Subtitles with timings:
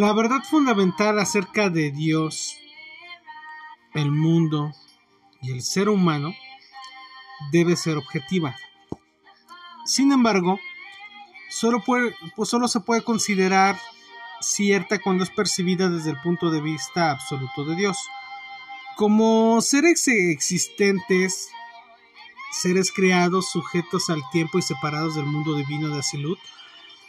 [0.00, 2.56] La verdad fundamental acerca de Dios,
[3.92, 4.72] el mundo
[5.42, 6.32] y el ser humano
[7.52, 8.56] debe ser objetiva.
[9.84, 10.58] Sin embargo,
[11.50, 13.78] solo, puede, pues solo se puede considerar
[14.40, 17.98] cierta cuando es percibida desde el punto de vista absoluto de Dios.
[18.96, 21.50] Como seres existentes,
[22.52, 26.38] seres creados, sujetos al tiempo y separados del mundo divino de Asilut,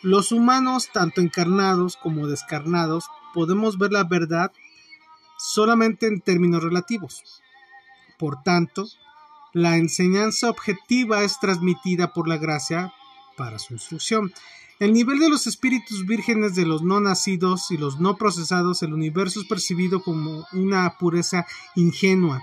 [0.01, 4.51] los humanos, tanto encarnados como descarnados, podemos ver la verdad
[5.37, 7.41] solamente en términos relativos.
[8.17, 8.87] Por tanto,
[9.53, 12.93] la enseñanza objetiva es transmitida por la gracia
[13.37, 14.33] para su instrucción.
[14.79, 18.93] El nivel de los espíritus vírgenes de los no nacidos y los no procesados, el
[18.93, 22.41] universo es percibido como una pureza ingenua.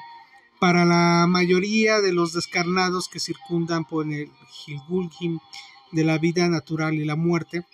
[0.60, 5.40] Para la mayoría de los descarnados que circundan por el Gilgulgim
[5.92, 7.64] de la vida natural y la muerte,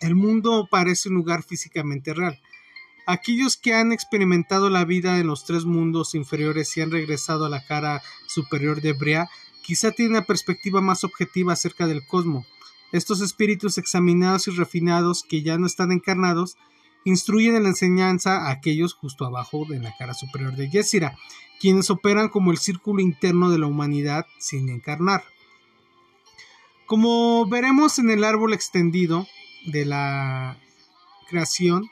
[0.00, 2.40] el mundo parece un lugar físicamente real.
[3.06, 7.48] Aquellos que han experimentado la vida en los tres mundos inferiores y han regresado a
[7.48, 9.28] la cara superior de Brea,
[9.62, 12.46] quizá tienen una perspectiva más objetiva acerca del cosmos.
[12.92, 16.56] Estos espíritus examinados y refinados que ya no están encarnados
[17.04, 21.16] instruyen en la enseñanza a aquellos justo abajo de la cara superior de Yesira,
[21.60, 25.22] quienes operan como el círculo interno de la humanidad sin encarnar.
[26.86, 29.26] Como veremos en el árbol extendido
[29.66, 30.56] de la
[31.28, 31.90] creación,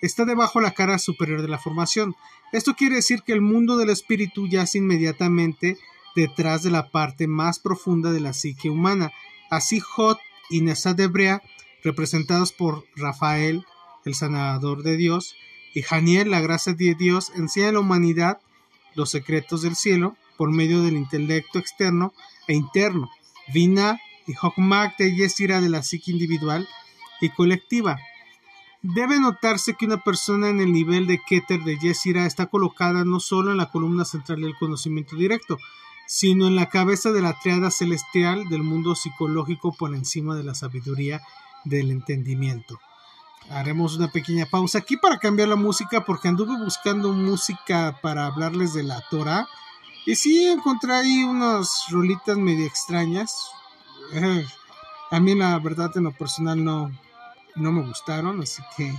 [0.00, 2.16] está debajo la cara superior de la formación.
[2.50, 5.76] Esto quiere decir que el mundo del espíritu yace inmediatamente
[6.16, 9.12] detrás de la parte más profunda de la psique humana.
[9.50, 10.18] Así Jot
[10.48, 11.42] y Nesa de Brea,
[11.84, 13.66] representados por Rafael,
[14.06, 15.36] el sanador de Dios,
[15.74, 18.40] y Janiel, la gracia de Dios, enseñan a la humanidad
[18.94, 22.14] los secretos del cielo por medio del intelecto externo
[22.48, 23.10] e interno.
[23.52, 26.68] Vina y Hokmak de Yesira de la psique individual
[27.20, 27.98] y colectiva.
[28.82, 33.20] Debe notarse que una persona en el nivel de Keter de Yesira está colocada no
[33.20, 35.58] solo en la columna central del conocimiento directo,
[36.06, 40.54] sino en la cabeza de la triada celestial del mundo psicológico por encima de la
[40.54, 41.20] sabiduría
[41.64, 42.80] del entendimiento.
[43.50, 48.74] Haremos una pequeña pausa aquí para cambiar la música porque anduve buscando música para hablarles
[48.74, 49.48] de la Torah
[50.06, 53.50] y sí encontré ahí unas rolitas medio extrañas,
[55.10, 56.90] a mí la verdad en lo personal no,
[57.56, 58.92] no me gustaron, así que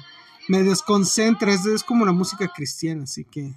[0.48, 3.54] me desconcentra, es, como la música cristiana, así que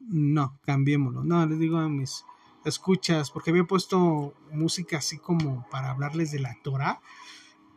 [0.00, 1.24] no, cambiémoslo.
[1.24, 2.24] No, les digo a mis
[2.64, 7.00] escuchas, porque había puesto música así como para hablarles de la Torah,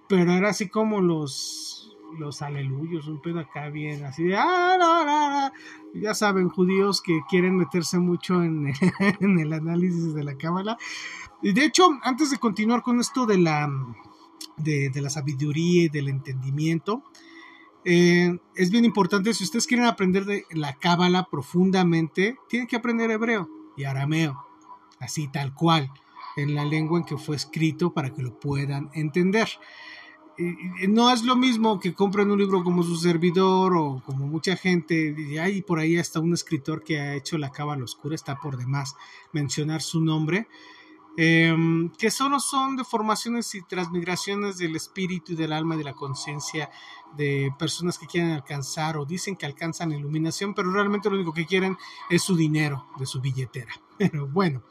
[0.07, 1.75] pero era así como los
[2.17, 5.51] los aleluyos, un pedo acá bien así de ah,
[5.93, 8.73] ya saben, judíos que quieren meterse mucho en,
[9.19, 10.79] en el análisis de la cábala
[11.28, 13.69] y de hecho, antes de continuar con esto de la,
[14.57, 17.03] de, la sabiduría y del entendimiento,
[17.85, 23.09] eh, es bien importante, si ustedes quieren aprender de la cábala profundamente, tienen que aprender
[23.09, 24.45] hebreo y arameo,
[24.99, 25.91] así tal cual,
[26.35, 29.49] en la lengua en que fue escrito para que lo puedan entender.
[30.89, 35.15] no es lo mismo que compren un libro como su servidor o como mucha gente,
[35.17, 38.57] y hay por ahí hasta un escritor que ha hecho la cábala oscura, está por
[38.57, 38.93] demás
[39.31, 40.47] mencionar su nombre
[41.21, 45.93] Em, que solo son deformaciones y transmigraciones del espíritu y del alma y de la
[45.93, 46.69] conciencia
[47.17, 51.45] de personas que quieren alcanzar o dicen que alcanzan iluminación, pero realmente lo único que
[51.45, 51.75] quieren
[52.09, 53.73] es su dinero de su billetera.
[53.97, 54.63] Pero bueno,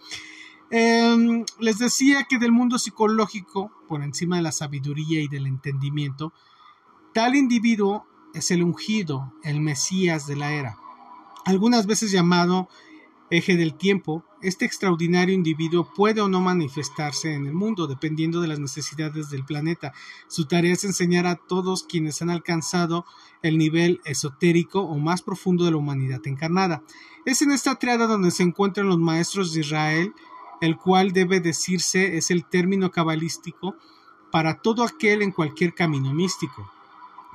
[0.70, 6.32] em, les decía que del mundo psicológico, por encima de la sabiduría y del entendimiento,
[7.12, 10.78] tal individuo es el ungido, el Mesías de la era,
[11.44, 12.70] algunas veces llamado
[13.30, 18.48] eje del tiempo, este extraordinario individuo puede o no manifestarse en el mundo, dependiendo de
[18.48, 19.92] las necesidades del planeta.
[20.28, 23.04] Su tarea es enseñar a todos quienes han alcanzado
[23.42, 26.82] el nivel esotérico o más profundo de la humanidad encarnada.
[27.24, 30.14] Es en esta triada donde se encuentran los maestros de Israel,
[30.60, 33.76] el cual debe decirse es el término cabalístico
[34.30, 36.70] para todo aquel en cualquier camino místico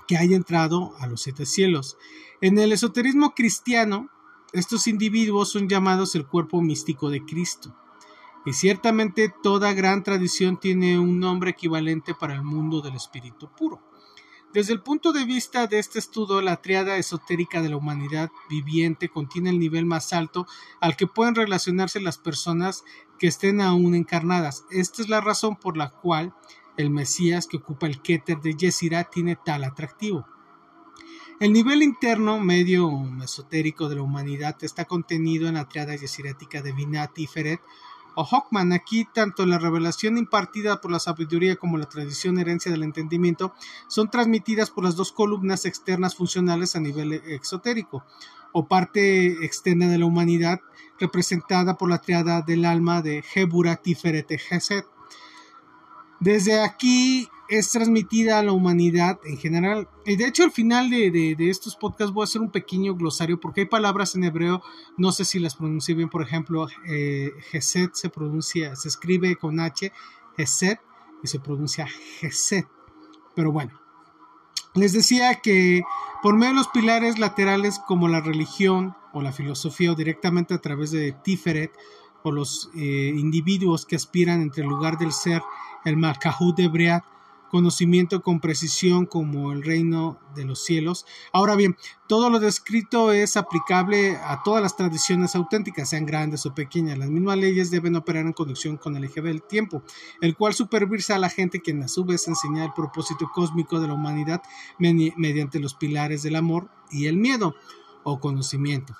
[0.07, 1.98] que haya entrado a los siete cielos.
[2.42, 4.10] En el esoterismo cristiano,
[4.54, 7.76] estos individuos son llamados el cuerpo místico de Cristo.
[8.46, 13.82] Y ciertamente toda gran tradición tiene un nombre equivalente para el mundo del espíritu puro.
[14.54, 19.10] Desde el punto de vista de este estudio, la triada esotérica de la humanidad viviente
[19.10, 20.46] contiene el nivel más alto
[20.80, 22.84] al que pueden relacionarse las personas
[23.18, 24.66] que estén aún encarnadas.
[24.70, 26.36] Esta es la razón por la cual
[26.78, 30.28] el Mesías que ocupa el Keter de Yesira tiene tal atractivo.
[31.44, 32.90] El nivel interno medio
[33.22, 37.60] esotérico de la humanidad está contenido en la triada yesirática de Binat y Feret,
[38.16, 38.72] o Hockman.
[38.72, 43.54] Aquí tanto la revelación impartida por la sabiduría como la tradición herencia del entendimiento
[43.90, 48.06] son transmitidas por las dos columnas externas funcionales a nivel exotérico
[48.54, 50.62] o parte externa de la humanidad
[50.98, 54.86] representada por la triada del alma de Hebura Tiferet Geset.
[56.22, 59.88] Desde aquí es transmitida a la humanidad en general.
[60.06, 63.62] Y de hecho, al final de, estos podcasts voy a hacer un pequeño glosario porque
[63.62, 64.62] hay palabras en hebreo,
[64.98, 69.60] no sé si las pronuncie bien, por ejemplo, eh, Geset se pronuncia, se escribe con
[69.60, 69.92] H,
[70.38, 70.80] Geset,
[71.24, 71.88] y se pronuncia
[72.19, 72.68] Geset.
[73.36, 73.80] Pero bueno,
[74.75, 75.84] les decía que
[76.22, 80.60] por medio de los pilares laterales como la religión o la filosofía o directamente a
[80.60, 81.72] través de Tiferet
[82.24, 85.42] o los eh, individuos que aspiran entre el lugar del ser,
[85.86, 87.04] el Malkahut de Briat,
[87.54, 91.06] conocimiento con precisión como el reino de los cielos.
[91.32, 91.78] Ahora bien,
[92.08, 96.98] todo lo descrito es aplicable a todas las tradiciones auténticas, sean grandes o pequeñas.
[96.98, 99.84] Las mismas leyes deben operar en conducción con el eje del tiempo,
[100.20, 103.88] el cual supervisa a la gente quien a su vez enseña el propósito cósmico de
[103.88, 104.42] la humanidad
[104.80, 107.54] mediante los pilares del amor y el miedo
[108.02, 108.96] o conocimiento.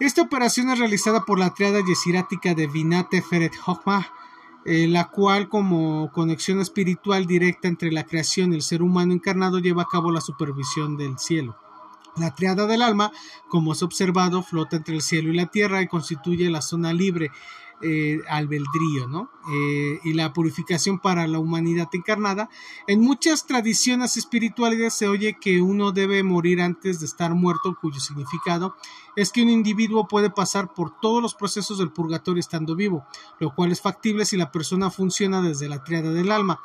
[0.00, 4.10] Esta operación es realizada por la triada yesirática de Vinate Feret Hochma,
[4.64, 9.58] eh, la cual como conexión espiritual directa entre la creación y el ser humano encarnado
[9.58, 11.56] lleva a cabo la supervisión del cielo.
[12.16, 13.10] La triada del alma,
[13.48, 17.30] como es observado, flota entre el cielo y la tierra y constituye la zona libre
[17.82, 19.30] eh, albedrío, ¿no?
[19.52, 22.48] Eh, y la purificación para la humanidad encarnada.
[22.86, 28.00] En muchas tradiciones espirituales se oye que uno debe morir antes de estar muerto, cuyo
[28.00, 28.76] significado
[29.16, 33.06] es que un individuo puede pasar por todos los procesos del purgatorio estando vivo,
[33.38, 36.60] lo cual es factible si la persona funciona desde la triada del alma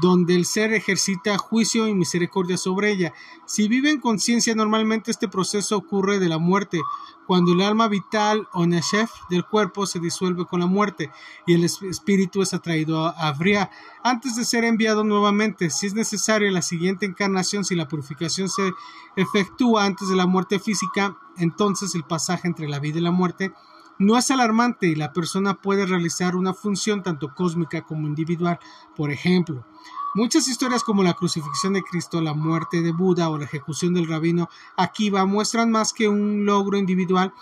[0.00, 3.12] donde el ser ejercita juicio y misericordia sobre ella.
[3.46, 6.80] Si vive en conciencia, normalmente este proceso ocurre de la muerte,
[7.26, 11.10] cuando el alma vital o neshef del cuerpo se disuelve con la muerte
[11.46, 13.70] y el espíritu es atraído a Bria
[14.04, 15.70] antes de ser enviado nuevamente.
[15.70, 18.72] Si es necesaria la siguiente encarnación, si la purificación se
[19.16, 23.52] efectúa antes de la muerte física, entonces el pasaje entre la vida y la muerte
[23.98, 28.58] no es alarmante y la persona puede realizar una función tanto cósmica como individual.
[28.94, 29.66] Por ejemplo,
[30.14, 34.08] muchas historias como la crucifixión de Cristo, la muerte de Buda o la ejecución del
[34.08, 37.32] rabino Akiva muestran más que un logro individual,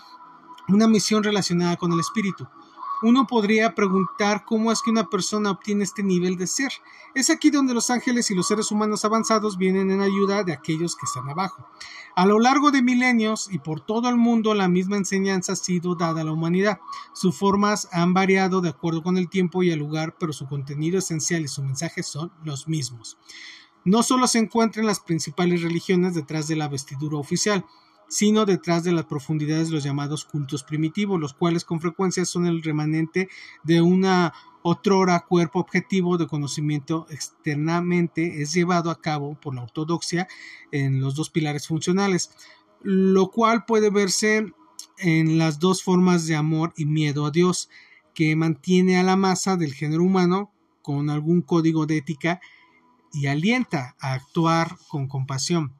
[0.67, 2.47] una misión relacionada con el espíritu.
[3.01, 6.71] Uno podría preguntar cómo es que una persona obtiene este nivel de ser.
[7.13, 10.95] Es aquí donde los ángeles y los seres humanos avanzados vienen en ayuda de aquellos
[10.95, 11.67] que están abajo.
[12.15, 15.95] A lo largo de milenios y por todo el mundo la misma enseñanza ha sido
[15.95, 16.79] dada a la humanidad.
[17.13, 20.99] Sus formas han variado de acuerdo con el tiempo y el lugar, pero su contenido
[20.99, 23.17] esencial y su mensaje son los mismos.
[23.83, 27.65] No solo se encuentran en las principales religiones detrás de la vestidura oficial,
[28.07, 32.45] sino detrás de las profundidades de los llamados cultos primitivos, los cuales con frecuencia son
[32.45, 33.29] el remanente
[33.63, 34.33] de una
[34.67, 40.27] otrora cuerpo objetivo de conocimiento externamente es llevado a cabo por la ortodoxia
[40.71, 42.31] en los dos pilares funcionales,
[42.81, 44.47] lo cual puede verse
[44.97, 47.69] en las dos formas de amor y miedo a Dios,
[48.15, 50.51] que mantiene a la masa del género humano
[50.81, 52.39] con algún código de ética
[53.13, 55.73] y alienta a actuar con compasión.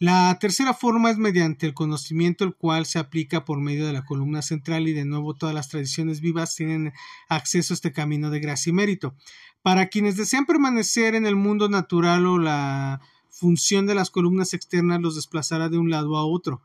[0.00, 4.04] La tercera forma es mediante el conocimiento, el cual se aplica por medio de la
[4.04, 6.92] columna central y de nuevo todas las tradiciones vivas tienen
[7.28, 9.14] acceso a este camino de gracia y mérito.
[9.62, 15.00] Para quienes desean permanecer en el mundo natural o la función de las columnas externas
[15.00, 16.60] los desplazará de un lado a otro,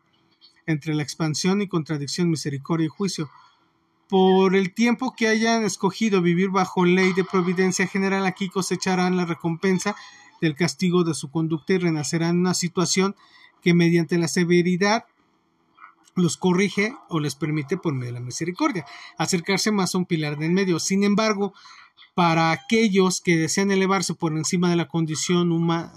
[0.65, 3.29] entre la expansión y contradicción, misericordia y juicio.
[4.07, 9.25] Por el tiempo que hayan escogido vivir bajo ley de providencia general, aquí cosecharán la
[9.25, 9.95] recompensa
[10.41, 13.15] del castigo de su conducta y renacerán en una situación
[13.61, 15.05] que mediante la severidad
[16.15, 18.85] los corrige o les permite por medio de la misericordia
[19.17, 20.79] acercarse más a un pilar de en medio.
[20.79, 21.53] Sin embargo,
[22.13, 25.51] para aquellos que desean elevarse por encima de la condición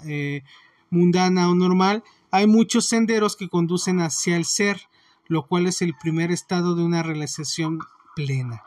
[0.05, 0.43] eh,
[0.89, 4.81] mundana o normal, hay muchos senderos que conducen hacia el ser,
[5.27, 7.79] lo cual es el primer estado de una realización
[8.15, 8.63] plena.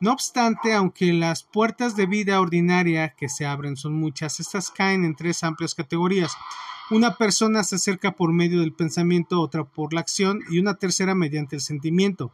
[0.00, 5.04] No obstante, aunque las puertas de vida ordinaria que se abren son muchas, estas caen
[5.04, 6.32] en tres amplias categorías.
[6.90, 11.14] Una persona se acerca por medio del pensamiento, otra por la acción y una tercera
[11.14, 12.32] mediante el sentimiento.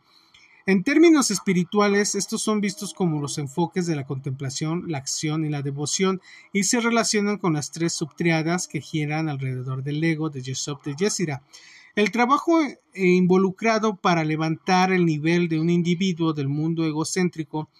[0.64, 5.48] En términos espirituales, estos son vistos como los enfoques de la contemplación, la acción y
[5.48, 6.20] la devoción,
[6.52, 10.94] y se relacionan con las tres subtriadas que giran alrededor del ego de Yesop de
[10.94, 11.42] Yesira.
[11.96, 17.70] El trabajo eh, involucrado para levantar el nivel de un individuo del mundo egocéntrico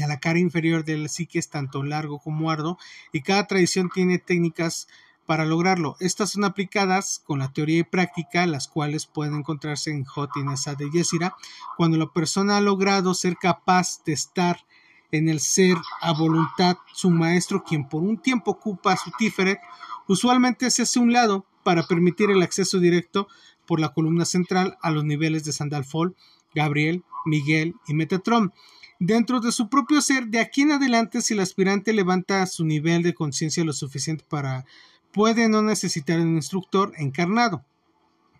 [0.00, 2.78] a la cara inferior del psique es tanto largo como arduo
[3.12, 4.86] y cada tradición tiene técnicas
[5.26, 5.96] para lograrlo.
[5.98, 10.76] Estas son aplicadas con la teoría y práctica, las cuales pueden encontrarse en Hot y
[10.76, 11.34] de Yesira,
[11.76, 14.64] cuando la persona ha logrado ser capaz de estar
[15.10, 19.58] en el ser a voluntad su maestro, quien por un tiempo ocupa su Tiferet,
[20.06, 23.28] usualmente se hace un lado para permitir el acceso directo
[23.66, 26.16] por la columna central a los niveles de Sandalfol,
[26.54, 28.52] Gabriel, Miguel y Metatron.
[28.98, 33.02] Dentro de su propio ser, de aquí en adelante, si el aspirante levanta su nivel
[33.02, 34.66] de conciencia lo suficiente para
[35.12, 37.64] puede no necesitar un instructor encarnado,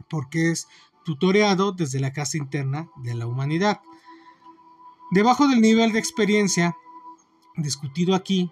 [0.09, 0.69] porque es
[1.05, 3.81] tutoreado desde la casa interna de la humanidad.
[5.11, 6.77] Debajo del nivel de experiencia
[7.57, 8.51] discutido aquí,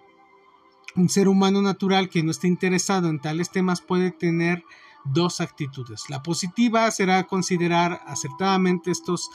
[0.95, 4.63] un ser humano natural que no esté interesado en tales temas puede tener
[5.05, 6.03] dos actitudes.
[6.09, 9.29] La positiva será considerar acertadamente estos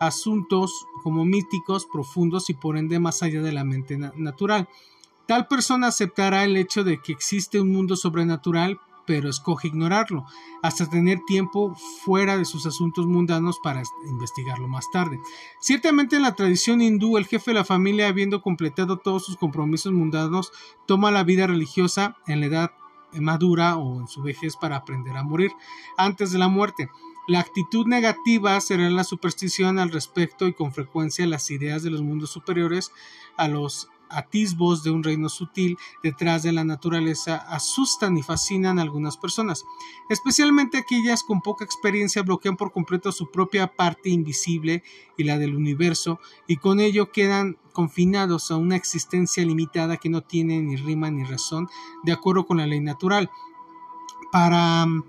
[0.00, 4.68] asuntos como míticos, profundos y por ende más allá de la mente natural.
[5.26, 10.26] Tal persona aceptará el hecho de que existe un mundo sobrenatural, pero escoge ignorarlo,
[10.62, 15.20] hasta tener tiempo fuera de sus asuntos mundanos para investigarlo más tarde.
[15.60, 19.92] Ciertamente en la tradición hindú, el jefe de la familia, habiendo completado todos sus compromisos
[19.92, 20.52] mundanos,
[20.86, 22.70] toma la vida religiosa en la edad
[23.20, 25.52] madura o en su vejez para aprender a morir
[25.96, 26.88] antes de la muerte.
[27.26, 32.02] La actitud negativa será la superstición al respecto y con frecuencia las ideas de los
[32.02, 32.92] mundos superiores
[33.36, 38.82] a los atisbos de un reino sutil detrás de la naturaleza asustan y fascinan a
[38.82, 39.64] algunas personas,
[40.08, 44.82] especialmente aquellas con poca experiencia bloquean por completo su propia parte invisible
[45.16, 50.22] y la del universo y con ello quedan confinados a una existencia limitada que no
[50.22, 51.68] tiene ni rima ni razón
[52.04, 53.30] de acuerdo con la ley natural.
[54.30, 55.04] Para mm,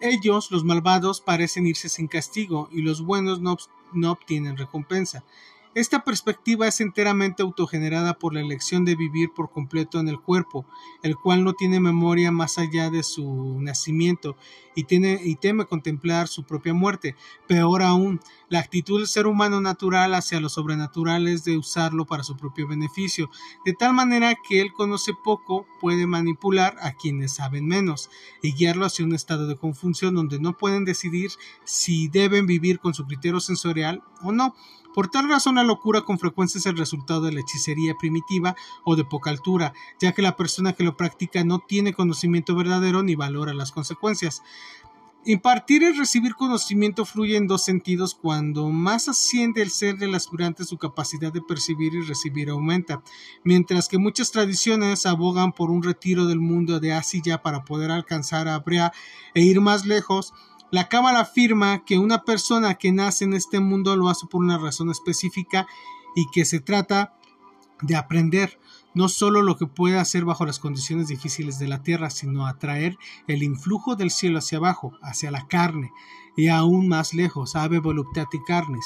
[0.00, 3.56] ellos los malvados parecen irse sin castigo y los buenos no,
[3.92, 5.24] no obtienen recompensa.
[5.74, 10.66] Esta perspectiva es enteramente autogenerada por la elección de vivir por completo en el cuerpo,
[11.02, 14.36] el cual no tiene memoria más allá de su nacimiento
[14.76, 17.16] y, tiene, y teme contemplar su propia muerte.
[17.48, 22.22] Peor aún, la actitud del ser humano natural hacia lo sobrenatural es de usarlo para
[22.22, 23.28] su propio beneficio,
[23.64, 28.10] de tal manera que él conoce poco, puede manipular a quienes saben menos
[28.42, 31.32] y guiarlo hacia un estado de confusión donde no pueden decidir
[31.64, 34.54] si deben vivir con su criterio sensorial o no.
[34.94, 38.94] Por tal razón la locura con frecuencia es el resultado de la hechicería primitiva o
[38.94, 43.16] de poca altura, ya que la persona que lo practica no tiene conocimiento verdadero ni
[43.16, 44.42] valora las consecuencias.
[45.26, 48.14] Impartir y recibir conocimiento fluye en dos sentidos.
[48.14, 53.02] Cuando más asciende el ser del aspirante, su capacidad de percibir y recibir aumenta,
[53.42, 58.48] mientras que muchas tradiciones abogan por un retiro del mundo de Asia para poder alcanzar
[58.48, 58.92] a Brea
[59.32, 60.34] e ir más lejos.
[60.74, 64.58] La Cámara afirma que una persona que nace en este mundo lo hace por una
[64.58, 65.68] razón específica
[66.16, 67.14] y que se trata
[67.82, 68.58] de aprender
[68.92, 72.98] no solo lo que puede hacer bajo las condiciones difíciles de la tierra, sino atraer
[73.28, 75.92] el influjo del cielo hacia abajo, hacia la carne,
[76.36, 78.84] y aún más lejos, ave voluptati carnes.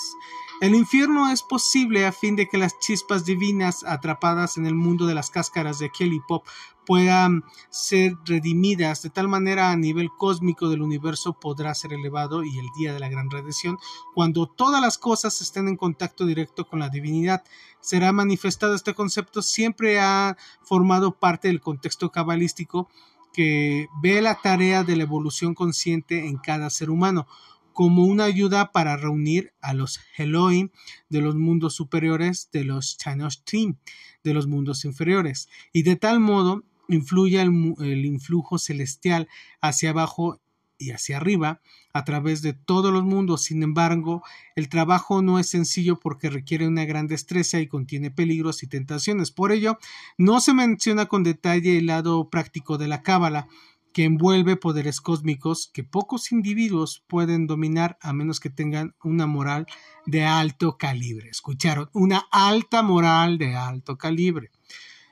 [0.61, 5.07] El infierno es posible a fin de que las chispas divinas atrapadas en el mundo
[5.07, 6.45] de las cáscaras de Kelly Pop
[6.89, 12.59] puedan ser redimidas de tal manera a nivel cósmico del universo podrá ser elevado y
[12.59, 13.77] el día de la gran redención,
[14.15, 17.45] cuando todas las cosas estén en contacto directo con la divinidad,
[17.83, 22.89] será manifestado este concepto, siempre ha formado parte del contexto cabalístico
[23.35, 27.27] que ve la tarea de la evolución consciente en cada ser humano
[27.75, 30.71] como una ayuda para reunir a los Elohim
[31.11, 32.97] de los mundos superiores de los
[33.45, 33.77] Team
[34.25, 35.49] de los mundos inferiores.
[35.73, 39.29] Y de tal modo influye el, influjo celestial
[39.61, 40.41] hacia abajo
[40.79, 41.61] y hacia arriba
[41.93, 43.43] a través de todos los mundos.
[43.43, 44.23] Sin embargo,
[44.55, 49.31] el trabajo no es sencillo porque requiere una gran destreza y contiene peligros y tentaciones.
[49.31, 49.79] Por ello,
[50.17, 53.49] no se menciona con detalle el lado práctico de la cábala,
[53.93, 59.67] que envuelve poderes cósmicos que pocos individuos pueden dominar a menos que tengan una moral
[60.07, 61.31] de alto calibre.
[61.31, 64.51] Escucharon, una alta moral de alto calibre.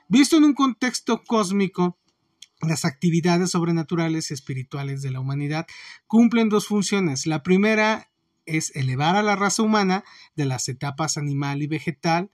[0.09, 1.97] Visto en un contexto cósmico,
[2.61, 5.67] las actividades sobrenaturales y espirituales de la humanidad
[6.07, 7.27] cumplen dos funciones.
[7.27, 8.09] La primera
[8.45, 10.03] es elevar a la raza humana
[10.35, 12.31] de las etapas animal y vegetal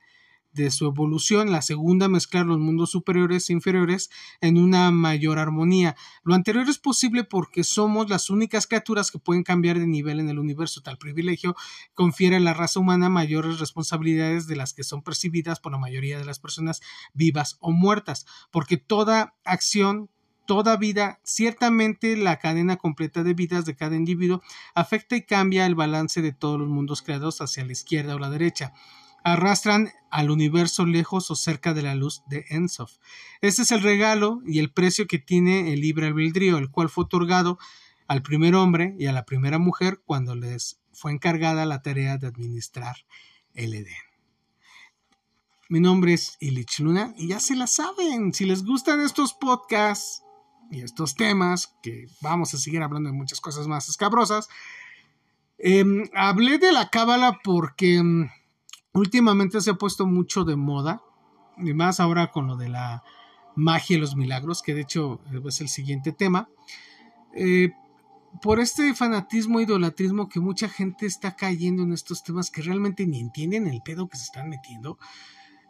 [0.54, 4.10] de su evolución, la segunda mezclar los mundos superiores e inferiores
[4.42, 5.96] en una mayor armonía.
[6.24, 10.30] Lo anterior es posible porque somos las únicas criaturas que pueden cambiar de nivel en
[10.30, 10.82] el universo.
[10.82, 11.56] Tal privilegio
[11.94, 16.18] confiere a la raza humana mayores responsabilidades de las que son percibidas por la mayoría
[16.18, 16.82] de las personas
[17.14, 20.10] vivas o muertas, porque toda acción
[20.46, 24.42] toda vida, ciertamente la cadena completa de vidas de cada individuo
[24.76, 28.30] afecta y cambia el balance de todos los mundos creados hacia la izquierda o la
[28.30, 28.74] derecha.
[29.24, 32.98] Arrastran al universo lejos o cerca de la luz de Ensof.
[33.42, 37.06] Este es el regalo y el precio que tiene el libre albedrío, el cual fue
[37.06, 37.58] otorgado
[38.08, 42.28] al primer hombre y a la primera mujer cuando les fue encargada la tarea de
[42.28, 42.96] administrar
[43.54, 43.96] el Edén.
[45.70, 48.34] Mi nombre es Ilich Luna y ya se la saben.
[48.34, 50.22] Si les gustan estos podcasts
[50.70, 54.50] y estos temas, que vamos a seguir hablando de muchas cosas más escabrosas,
[55.58, 58.30] em, hablé de la cábala porque em,
[58.94, 61.02] últimamente se ha puesto mucho de moda,
[61.58, 63.04] y más ahora con lo de la
[63.56, 66.50] magia y los milagros, que de hecho es el siguiente tema.
[67.36, 67.72] Eh,
[68.42, 73.20] por este fanatismo idolatrismo que mucha gente está cayendo en estos temas que realmente ni
[73.20, 74.98] entienden el pedo que se están metiendo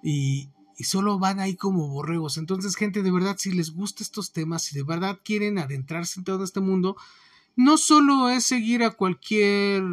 [0.02, 2.38] y, y solo van ahí como borregos.
[2.38, 6.24] Entonces, gente, de verdad, si les gustan estos temas, si de verdad quieren adentrarse en
[6.24, 6.96] todo este mundo,
[7.56, 9.84] no solo es seguir a cualquier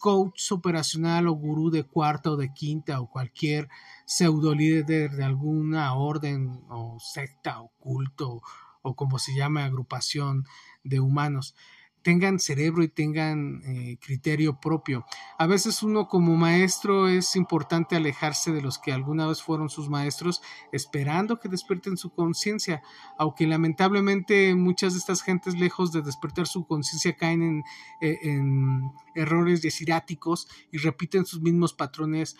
[0.00, 3.68] coach operacional o gurú de cuarta o de quinta o cualquier
[4.06, 8.42] pseudo líder de alguna orden o secta o culto
[8.82, 10.46] o como se llama agrupación
[10.82, 11.54] de humanos
[12.02, 15.04] tengan cerebro y tengan eh, criterio propio.
[15.38, 19.88] A veces uno como maestro es importante alejarse de los que alguna vez fueron sus
[19.88, 20.42] maestros
[20.72, 22.82] esperando que despierten su conciencia,
[23.18, 27.64] aunque lamentablemente muchas de estas gentes lejos de despertar su conciencia caen en,
[28.00, 32.36] eh, en errores desiráticos y repiten sus mismos patrones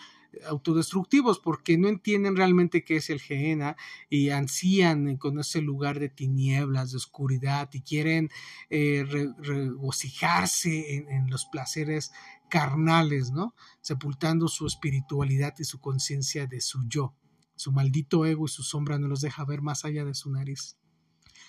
[0.47, 3.75] autodestructivos porque no entienden realmente qué es el Gehenna
[4.09, 8.29] y ansían con ese lugar de tinieblas, de oscuridad y quieren
[8.69, 9.05] eh,
[9.39, 12.11] regocijarse en, los placeres
[12.49, 13.55] carnales, ¿no?
[13.81, 17.15] Sepultando su espiritualidad y su conciencia de su yo.
[17.55, 20.77] Su maldito ego y su sombra no los deja ver más allá de su nariz.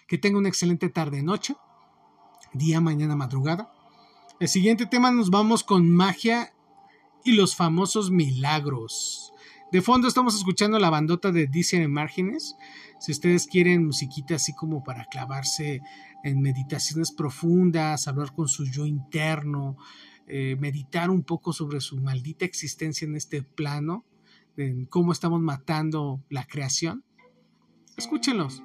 [0.07, 1.57] Que tenga una excelente tarde, noche,
[2.53, 3.73] día, mañana, madrugada.
[4.39, 6.53] El siguiente tema nos vamos con magia
[7.25, 9.33] y los famosos milagros.
[9.71, 12.57] De fondo estamos escuchando la bandota de Dicen en Márgenes.
[13.01, 15.81] Si ustedes quieren musiquita así como para clavarse
[16.25, 19.77] en meditaciones profundas, hablar con su yo interno,
[20.27, 24.05] eh, meditar un poco sobre su maldita existencia en este plano,
[24.57, 27.05] en cómo estamos matando la creación,
[27.97, 28.63] escúchenlos.